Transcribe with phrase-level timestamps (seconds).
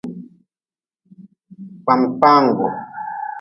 [1.85, 2.67] Kpakpangu.